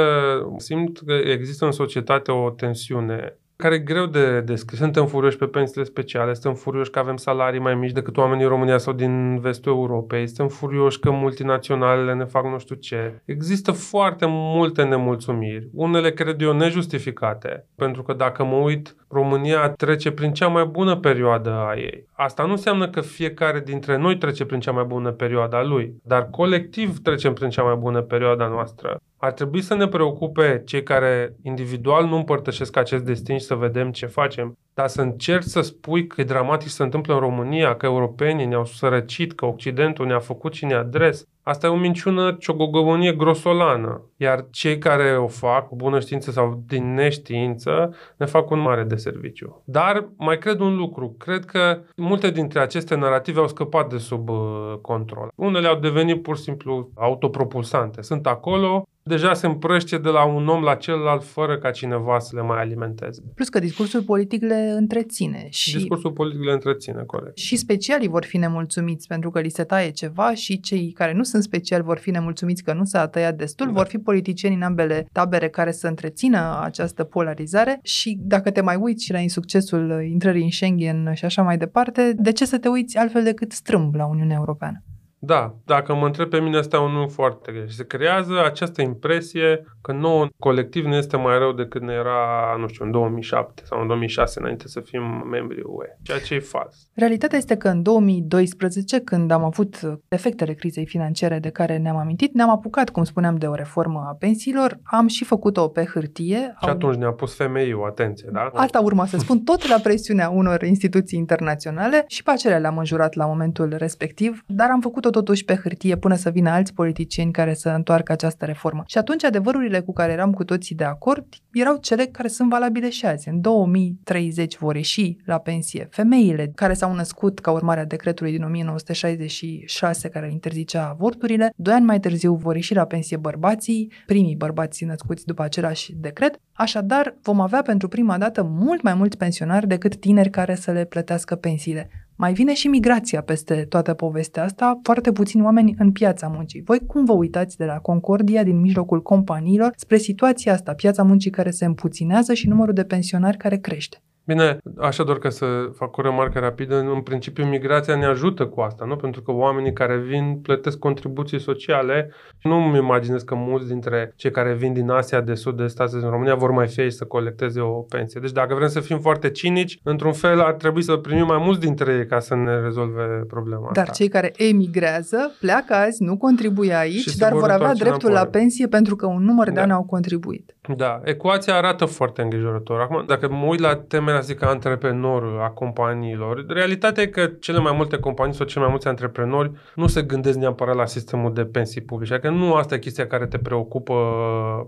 [0.57, 4.79] simt că există în societate o tensiune care e greu de descris.
[4.79, 8.49] Suntem furioși pe pensiile speciale, suntem furioși că avem salarii mai mici decât oamenii în
[8.49, 13.21] România sau din vestul Europei, suntem furioși că multinaționalele ne fac nu știu ce.
[13.25, 20.11] Există foarte multe nemulțumiri, unele cred eu nejustificate, pentru că dacă mă uit, România trece
[20.11, 22.07] prin cea mai bună perioadă a ei.
[22.11, 25.95] Asta nu înseamnă că fiecare dintre noi trece prin cea mai bună perioadă a lui,
[26.03, 28.97] dar colectiv trecem prin cea mai bună perioadă a noastră.
[29.17, 33.91] Ar trebui să ne preocupe cei care individual nu împărtășesc acest destin și să vedem
[33.91, 34.57] ce facem.
[34.73, 38.45] Dar să încerci să spui că e dramatic să se întâmplă în România, că europenii
[38.45, 44.01] ne-au sărăcit, că Occidentul ne-a făcut și ne adres, asta e o minciună ciogogăvonie grosolană.
[44.17, 48.83] Iar cei care o fac cu bună știință sau din neștiință ne fac un mare
[48.83, 49.61] de serviciu.
[49.65, 51.15] Dar mai cred un lucru.
[51.17, 55.31] Cred că multe dintre aceste narrative au scăpat de sub uh, control.
[55.35, 58.01] Unele au devenit pur și simplu autopropulsante.
[58.01, 62.35] Sunt acolo, deja se împrăște de la un om la celălalt fără ca cineva să
[62.35, 63.21] le mai alimenteze.
[63.35, 65.47] Plus că discursul politic le întreține.
[65.49, 67.37] Și, Discursul politic le întreține, corect.
[67.37, 71.23] și specialii vor fi nemulțumiți pentru că li se taie ceva și cei care nu
[71.23, 73.71] sunt speciali vor fi nemulțumiți că nu s-a tăiat destul, Da.
[73.71, 78.75] vor fi politicieni în ambele tabere care să întrețină această polarizare și dacă te mai
[78.75, 82.67] uiți și la insuccesul intrării în Schengen și așa mai departe, de ce să te
[82.67, 84.83] uiți altfel decât strâmb la Uniunea Europeană?
[85.25, 87.73] Da, dacă mă întreb pe mine, asta e un nu foarte greș.
[87.73, 92.67] Se creează această impresie că nouă colectiv ne este mai rău decât ne era, nu
[92.67, 95.97] știu, în 2007 sau în 2006, înainte să fim membri UE.
[96.01, 96.75] Ceea ce e fals.
[96.93, 102.33] Realitatea este că în 2012, când am avut efectele crizei financiare de care ne-am amintit,
[102.33, 106.55] ne-am apucat, cum spuneam, de o reformă a pensiilor, am și făcut-o pe hârtie.
[106.61, 108.49] Și atunci ne-a pus femeiul, atenție, da?
[108.53, 113.13] Asta urma să spun, tot la presiunea unor instituții internaționale și pe acelea le-am înjurat
[113.13, 117.53] la momentul respectiv, dar am făcut-o totuși pe hârtie până să vină alți politicieni care
[117.53, 118.83] să întoarcă această reformă.
[118.87, 122.89] Și atunci adevărurile cu care eram cu toții de acord erau cele care sunt valabile
[122.89, 123.29] și azi.
[123.29, 128.43] În 2030 vor ieși la pensie femeile care s-au născut ca urmare a decretului din
[128.43, 131.53] 1966 care interzicea avorturile.
[131.55, 136.39] Doi ani mai târziu vor ieși la pensie bărbații, primii bărbați născuți după același decret.
[136.53, 140.85] Așadar, vom avea pentru prima dată mult mai mulți pensionari decât tineri care să le
[140.85, 141.89] plătească pensiile.
[142.23, 146.61] Mai vine și migrația peste toată povestea asta, foarte puțini oameni în piața muncii.
[146.61, 151.31] Voi cum vă uitați de la Concordia din mijlocul companiilor spre situația asta, piața muncii
[151.31, 154.01] care se împuținează și numărul de pensionari care crește?
[154.25, 158.61] Bine, așa doar ca să fac o remarcă rapidă, în principiu migrația ne ajută cu
[158.61, 158.95] asta, nu?
[158.95, 164.13] Pentru că oamenii care vin plătesc contribuții sociale și nu îmi imaginez că mulți dintre
[164.15, 167.05] cei care vin din Asia de Sud-Est astăzi în România vor mai fi aici să
[167.05, 168.19] colecteze o pensie.
[168.21, 171.59] Deci dacă vrem să fim foarte cinici, într-un fel ar trebui să primim mai mulți
[171.59, 173.95] dintre ei ca să ne rezolve problema Dar asta.
[173.95, 177.83] cei care emigrează pleacă azi, nu contribuie aici, Și se dar vor vor avea întoarce
[177.83, 178.31] dreptul înapoi.
[178.31, 179.61] la pensie pentru că un număr de Da.
[179.61, 180.52] ani au contribuit.
[180.67, 182.79] Da, ecuația arată foarte îngrijorător.
[182.79, 187.59] Acum, dacă mă uit la temele astea ca antreprenor a companiilor, realitatea e că cele
[187.59, 191.45] mai multe companii sau cei mai mulți antreprenori nu se gândesc neapărat la sistemul de
[191.45, 192.13] pensii publice.
[192.13, 193.93] Adică nu asta e chestia care te preocupă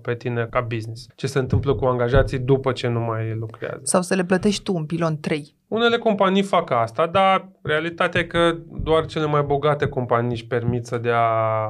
[0.01, 1.07] pe tine ca business.
[1.15, 3.79] Ce se întâmplă cu angajații după ce nu mai lucrează.
[3.83, 5.55] Sau să le plătești tu un pilon 3.
[5.75, 10.85] Unele companii fac asta, dar realitatea e că doar cele mai bogate companii își permit
[10.85, 11.21] să dea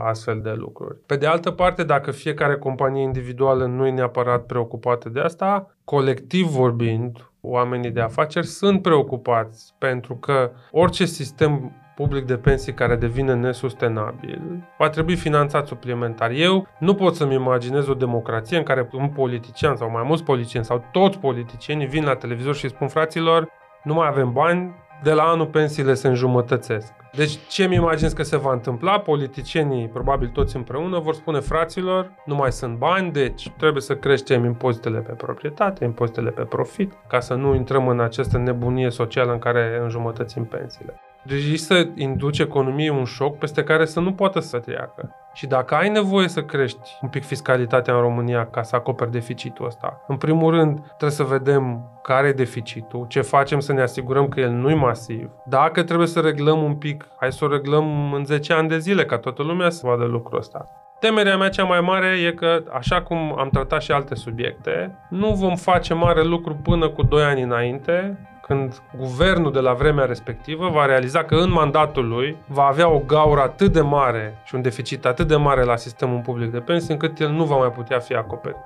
[0.04, 0.98] astfel de lucruri.
[1.06, 6.46] Pe de altă parte, dacă fiecare companie individuală nu e neapărat preocupată de asta, colectiv
[6.46, 13.34] vorbind, oamenii de afaceri sunt preocupați pentru că orice sistem public de pensii care devine
[13.34, 14.41] nesustenabil
[14.78, 16.32] va trebui finanțat suplimentar.
[16.32, 20.65] Eu nu pot să-mi imaginez o democrație în care un politician sau mai mulți politicieni
[20.65, 25.24] sau toți politicienii vin la televizor și spun fraților, nu mai avem bani, de la
[25.24, 26.93] anul pensiile se înjumătățesc.
[27.15, 29.00] Deci ce mi imaginez că se va întâmpla?
[29.00, 34.43] Politicienii, probabil toți împreună, vor spune fraților, nu mai sunt bani, deci trebuie să creștem
[34.45, 39.39] impozitele pe proprietate, impozitele pe profit, ca să nu intrăm în această nebunie socială în
[39.39, 41.00] care înjumătățim pensiile.
[41.25, 45.15] Deci să induce economiei un șoc peste care să nu poată să treacă.
[45.33, 49.65] Și dacă ai nevoie să crești un pic fiscalitatea în România ca să acoperi deficitul
[49.65, 54.27] ăsta, în primul rând trebuie să vedem care e deficitul, ce facem să ne asigurăm
[54.27, 55.29] că el nu e masiv.
[55.45, 59.05] Dacă trebuie să reglăm un pic, hai să o reglăm în 10 ani de zile
[59.05, 60.69] ca toată lumea să vadă lucrul ăsta.
[60.99, 65.33] Temerea mea cea mai mare e că, așa cum am tratat și alte subiecte, nu
[65.33, 70.69] vom face mare lucru până cu 2 ani înainte, când guvernul de la vremea respectivă
[70.69, 74.62] va realiza că în mandatul lui va avea o gaură atât de mare și un
[74.62, 77.99] deficit atât de mare la sistemul public de pensii, încât el nu va mai putea
[77.99, 78.65] fi acoperit.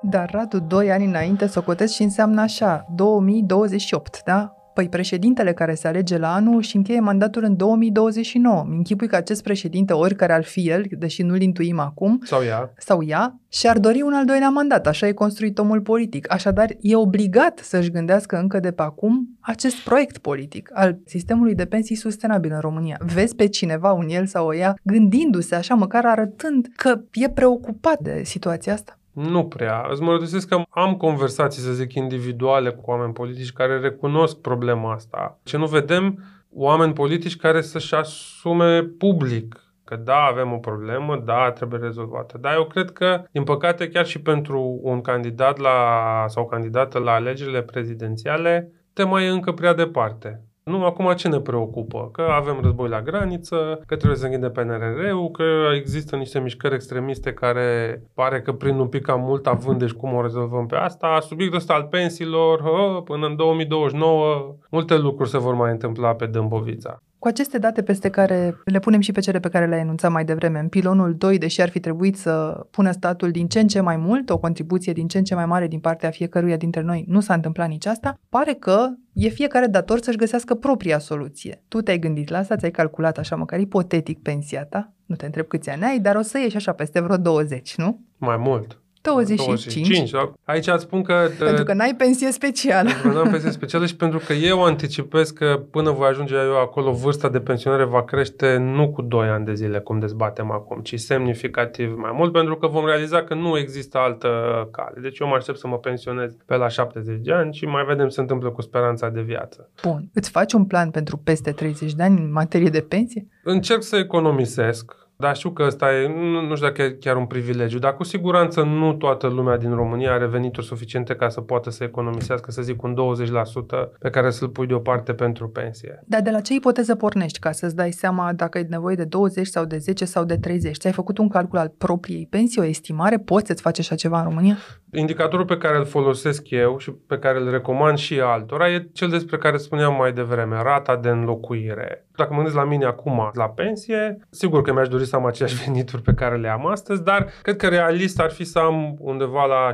[0.00, 4.57] Dar, Radu, doi ani înainte socotesc și înseamnă așa, 2028, da?
[4.78, 8.64] Păi președintele care se alege la anul și încheie mandatul în 2029.
[8.68, 12.72] Mi închipui că acest președinte, oricare ar fi el, deși nu-l intuim acum, Sau ea.
[12.76, 14.86] sau ea, și-ar dori un al doilea mandat.
[14.86, 16.32] Așa e construit omul politic.
[16.32, 21.64] Așadar, e obligat să-și gândească încă de pe acum acest proiect politic al sistemului de
[21.64, 22.98] pensii sustenabil în România.
[23.14, 27.98] Vezi pe cineva, un el sau o ea, gândindu-se așa, măcar arătând că e preocupat
[28.00, 28.98] de situația asta?
[29.18, 29.86] Nu prea.
[29.90, 35.38] Îți mărturisesc că am conversații, să zic, individuale cu oameni politici care recunosc problema asta.
[35.42, 41.50] Ce nu vedem, oameni politici care să-și asume public că da, avem o problemă, da,
[41.50, 42.38] trebuie rezolvată.
[42.38, 47.12] Dar eu cred că, din păcate, chiar și pentru un candidat la, sau candidată la
[47.12, 50.47] alegerile prezidențiale, tema e încă prea departe.
[50.68, 52.08] Nu, acum ce ne preocupă?
[52.12, 57.32] Că avem război la graniță, că trebuie să închidem PNRR-ul, că există niște mișcări extremiste
[57.32, 61.18] care pare că prind un pic cam mult având, deci cum o rezolvăm pe asta.
[61.20, 66.26] Subiectul ăsta al pensiilor, hă, până în 2029, multe lucruri se vor mai întâmpla pe
[66.26, 67.02] Dâmbovița.
[67.18, 70.24] Cu aceste date peste care le punem și pe cele pe care le-ai enunțat mai
[70.24, 73.80] devreme, în pilonul 2, deși ar fi trebuit să pună statul din ce în ce
[73.80, 77.04] mai mult, o contribuție din ce în ce mai mare din partea fiecăruia dintre noi,
[77.08, 81.62] nu s-a întâmplat nici asta, pare că e fiecare dator să-și găsească propria soluție.
[81.68, 85.46] Tu te-ai gândit la asta, ți-ai calculat așa măcar ipotetic pensia ta, nu te întreb
[85.46, 88.00] câți ani ai, dar o să ieși așa peste vreo 20, nu?
[88.16, 88.82] Mai mult.
[89.08, 90.10] 25.
[90.10, 90.10] 25.
[90.44, 91.28] Aici îți spun că...
[91.38, 92.88] Pentru că n-ai pensie specială.
[92.88, 96.60] Pentru că n-am pensie specială și pentru că eu anticipez că până voi ajunge eu
[96.60, 100.80] acolo, vârsta de pensionare va crește nu cu 2 ani de zile, cum dezbatem acum,
[100.80, 104.28] ci semnificativ mai mult, pentru că vom realiza că nu există altă
[104.72, 105.00] cale.
[105.00, 108.06] Deci eu mă aștept să mă pensionez pe la 70 de ani și mai vedem
[108.06, 109.70] ce se întâmplă cu speranța de viață.
[109.82, 110.08] Bun.
[110.14, 113.26] Îți faci un plan pentru peste 30 de ani în materie de pensie?
[113.44, 117.26] Încerc să economisesc, dar știu că ăsta e, nu, nu știu dacă e chiar un
[117.26, 121.70] privilegiu, dar cu siguranță nu toată lumea din România are venituri suficiente ca să poată
[121.70, 126.02] să economisească, să zic, un 20% pe care să-l pui deoparte pentru pensie.
[126.06, 129.46] Dar de la ce ipoteză pornești ca să-ți dai seama dacă ai nevoie de 20
[129.46, 130.76] sau de 10 sau de 30?
[130.76, 133.18] Ți-ai făcut un calcul al propriei pensii, o estimare?
[133.18, 134.56] Poți să-ți faci așa ceva în România?
[134.92, 139.08] Indicatorul pe care îl folosesc eu și pe care îl recomand și altora e cel
[139.08, 142.07] despre care spuneam mai devreme, rata de înlocuire.
[142.18, 145.62] Dacă mă gândesc la mine acum la pensie, sigur că mi-aș dori să am aceleași
[145.64, 149.44] venituri pe care le am astăzi, dar cred că realist ar fi să am undeva
[149.44, 149.70] la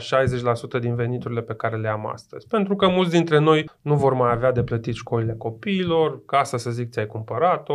[0.76, 2.46] 60% din veniturile pe care le am astăzi.
[2.46, 6.70] Pentru că mulți dintre noi nu vor mai avea de plătit școlile copiilor, casa să
[6.70, 7.74] zic ți-ai cumpărat-o,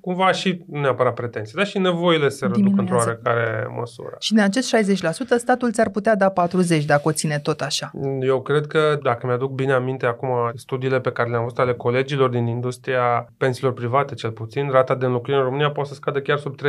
[0.00, 3.20] cumva și nu neapărat pretenții, dar și nevoile se reduc într-o Diminuează.
[3.24, 4.16] oarecare măsură.
[4.18, 7.90] Și din acest 60%, statul ți-ar putea da 40 dacă o ține tot așa.
[8.20, 12.28] Eu cred că, dacă mi-aduc bine aminte acum studiile pe care le-am văzut ale colegilor
[12.30, 16.38] din industria pensiilor private, cel puțin, rata de înlocuire în România poate să scadă chiar
[16.38, 16.60] sub 30%,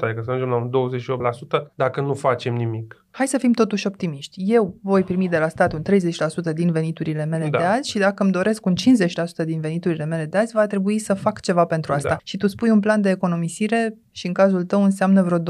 [0.00, 0.70] adică să ajungem la un
[1.68, 3.04] 28% dacă nu facem nimic.
[3.10, 4.42] Hai să fim totuși optimiști.
[4.46, 7.58] Eu voi primi de la stat un 30% din veniturile mele Da.
[7.58, 10.98] de azi și dacă îmi doresc un 50% din veniturile mele de azi, va trebui
[10.98, 12.08] să fac ceva pentru asta.
[12.08, 12.16] Da.
[12.24, 15.42] Și tu spui un plan de economisire și în cazul tău înseamnă vreo 20%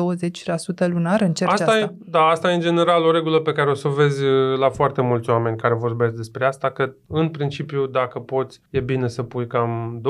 [0.86, 1.64] lunar, încerci asta.
[1.64, 4.24] Asta, e, da, asta e în general o regulă pe care o să o vezi
[4.24, 8.80] uh, la foarte mulți oameni care vorbesc despre asta, că în principiu dacă poți, e
[8.80, 10.00] bine să pui cam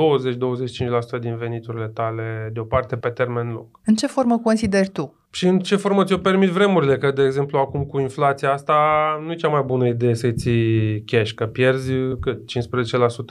[1.12, 3.67] 20-25% din veniturile tale deoparte pe termen lung.
[3.85, 5.22] În ce formă consideri tu?
[5.35, 6.99] Și în ce formă ți-o permit vremurile?
[6.99, 8.77] Că, de exemplu, acum cu inflația asta
[9.25, 12.39] nu e cea mai bună idee să-i ții cash, că pierzi cât?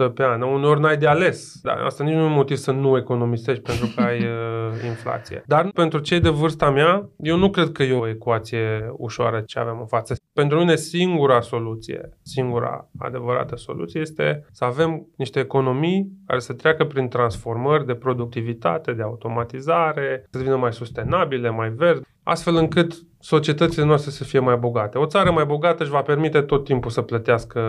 [0.10, 0.42] 15% pe an.
[0.42, 1.60] Uneori n-ai de ales.
[1.64, 5.44] Dar asta nici nu e un motiv să nu economisești pentru că ai uh, inflație.
[5.46, 9.60] Dar pentru cei de vârsta mea, eu nu cred că e o ecuație ușoară ce
[9.60, 10.16] avem în față.
[10.34, 16.86] Pentru mine singura soluție, singura adevărată soluție este să avem niște economii care să treacă
[16.86, 21.91] prin transformări de productivitate, de automatizare, să devină mai sustenabile, mai verzi,
[22.32, 24.98] astfel încât societățile noastre să fie mai bogate.
[24.98, 27.62] O țară mai bogată își va permite tot timpul să plătească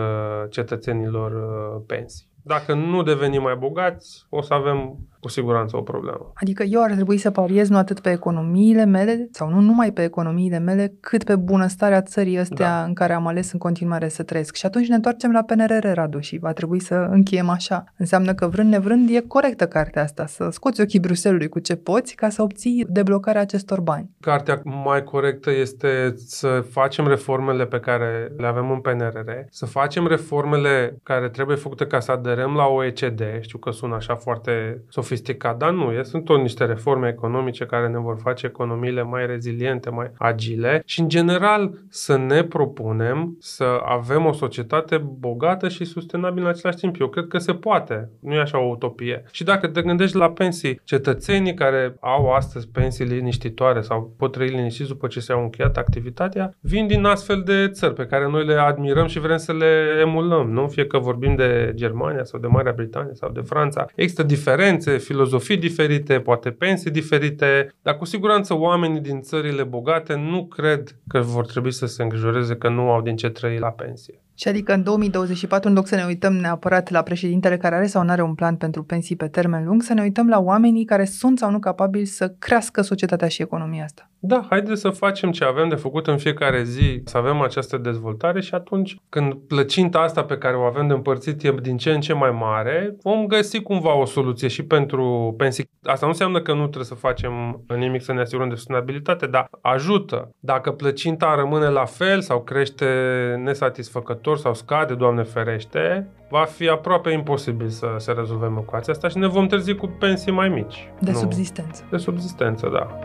[0.49, 2.27] cetățenilor uh, pensii.
[2.41, 6.31] Dacă nu devenim mai bogați, o să avem cu siguranță o problemă.
[6.33, 10.03] Adică eu ar trebui să pariez nu atât pe economiile mele, sau nu numai pe
[10.03, 12.83] economiile mele, cât pe bunăstarea țării astea Da.
[12.83, 14.55] în care am ales în continuare să trăiesc.
[14.55, 17.83] Și atunci ne întoarcem la PNRR, Radu, și va trebui să încheiem așa.
[17.97, 22.15] Înseamnă că vrând nevrând e corectă cartea asta, să scoți ochii Bruselului cu ce poți
[22.15, 24.09] ca să obții deblocarea acestor bani.
[24.19, 30.07] Cartea mai corectă este să facem reformele pe care le avem în PNRR, să facem
[30.07, 35.12] reformele care trebuie făcute ca să aderăm la OECD, știu că sună așa foarte sofisticat,
[35.57, 40.11] dar nu, sunt tot niște reforme economice care ne vor face economiile mai reziliente, mai
[40.17, 46.51] agile și, în general, să ne propunem să avem o societate bogată și sustenabilă în
[46.51, 46.95] același timp.
[46.99, 49.23] Eu cred că se poate, nu e așa o utopie.
[49.31, 54.47] Și dacă te gândești la pensii, cetățenii care au astăzi pensii liniștitoare sau pot trăi
[54.47, 58.53] liniștiți după ce se-au încheiat activitatea, vin din astfel de țări pe care noi le
[58.53, 60.67] admirăm și vrem să le emulăm, nu?
[60.67, 63.85] Fie că vorbim de Germania sau de Marea Britanie sau de Franța.
[63.95, 70.45] Există diferențe, filozofii diferite, poate pensii diferite, dar cu siguranță oamenii din țările bogate nu
[70.45, 74.21] cred că vor trebui să se îngrijoreze că nu au din ce trăi la pensie.
[74.35, 78.03] Și adică în 2024, în loc să ne uităm neapărat la președintele care are sau
[78.03, 81.05] nu are un plan pentru pensii pe termen lung, să ne uităm la oamenii care
[81.05, 84.07] sunt sau nu capabili să crească societatea și economia asta.
[84.25, 88.41] Da, haideți să facem ce avem de făcut în fiecare zi, să avem această dezvoltare
[88.41, 92.01] și atunci când plăcinta asta pe care o avem de împărțit e din ce în
[92.01, 95.69] ce mai mare, vom găsi cumva o soluție și pentru pensii.
[95.81, 99.47] Asta nu înseamnă că nu trebuie să facem nimic să ne asigurăm de sustenabilitate, dar
[99.61, 100.29] ajută.
[100.39, 102.85] Dacă plăcinta rămâne la fel sau crește
[103.43, 109.17] nesatisfăcător sau scade, Doamne ferește, va fi aproape imposibil să se rezolvăm ecuația asta și
[109.17, 110.91] ne vom trezi cu pensii mai mici.
[110.99, 111.17] De nu?
[111.17, 111.83] subzistență.
[111.89, 112.99] De subzistență, da.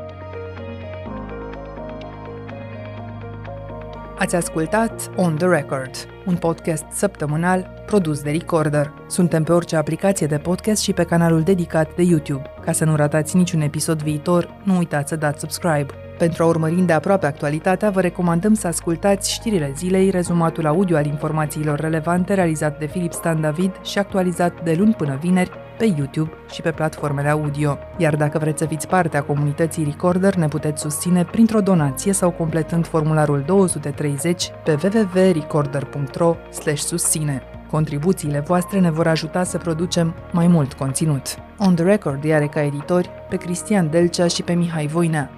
[4.19, 5.91] Ați ascultat On The Record,
[6.27, 8.93] un podcast săptămânal produs de Recorder.
[9.07, 12.51] Suntem pe orice aplicație de podcast și pe canalul dedicat de YouTube.
[12.65, 16.08] Ca să nu ratați niciun episod viitor, nu uitați să dați subscribe.
[16.19, 21.07] Pentru a urmări de aproape actualitatea, vă recomandăm să ascultați știrile zilei, rezumatul audio al
[21.07, 26.31] informațiilor relevante realizat de Filip Stan David și actualizat de luni până vineri pe YouTube
[26.51, 27.79] și pe platformele audio.
[27.97, 32.31] Iar dacă vreți să fiți parte a comunității Recorder, ne puteți susține printr-o donație sau
[32.31, 36.37] completând formularul 230 pe www.recorder.ro
[36.75, 37.43] susține.
[37.71, 41.35] Contribuțiile voastre ne vor ajuta să producem mai mult conținut.
[41.59, 45.38] On the Record are ca editori pe Cristian Delcea și pe Mihai Voinea.